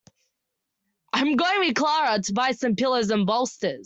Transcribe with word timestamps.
I'm 1.13 1.35
going 1.35 1.59
with 1.59 1.75
Clara 1.75 2.19
to 2.23 2.33
buy 2.33 2.51
some 2.53 2.75
pillows 2.75 3.11
and 3.11 3.25
bolsters. 3.27 3.79